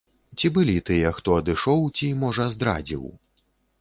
[0.37, 3.05] Ці былі тыя хто адышоў, ці, можа, здрадзіў?